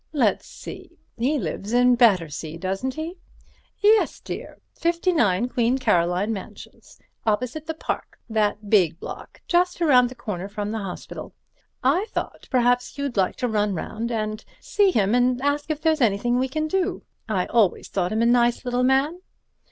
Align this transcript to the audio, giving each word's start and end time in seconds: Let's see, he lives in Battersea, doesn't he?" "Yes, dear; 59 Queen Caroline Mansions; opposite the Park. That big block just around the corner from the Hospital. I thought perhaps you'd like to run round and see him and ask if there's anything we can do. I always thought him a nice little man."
Let's 0.13 0.47
see, 0.47 0.97
he 1.15 1.37
lives 1.37 1.73
in 1.73 1.93
Battersea, 1.93 2.57
doesn't 2.57 2.95
he?" 2.95 3.19
"Yes, 3.81 4.19
dear; 4.19 4.57
59 4.73 5.47
Queen 5.49 5.77
Caroline 5.77 6.33
Mansions; 6.33 6.99
opposite 7.23 7.67
the 7.67 7.75
Park. 7.75 8.17
That 8.27 8.67
big 8.67 8.99
block 8.99 9.41
just 9.47 9.79
around 9.79 10.09
the 10.09 10.15
corner 10.15 10.49
from 10.49 10.71
the 10.71 10.79
Hospital. 10.79 11.35
I 11.83 12.07
thought 12.09 12.47
perhaps 12.49 12.97
you'd 12.97 13.15
like 13.15 13.35
to 13.35 13.47
run 13.47 13.75
round 13.75 14.11
and 14.11 14.43
see 14.59 14.89
him 14.89 15.13
and 15.13 15.39
ask 15.39 15.69
if 15.69 15.79
there's 15.81 16.01
anything 16.01 16.39
we 16.39 16.49
can 16.49 16.67
do. 16.67 17.03
I 17.29 17.45
always 17.45 17.87
thought 17.87 18.11
him 18.11 18.23
a 18.23 18.25
nice 18.25 18.65
little 18.65 18.83
man." 18.83 19.19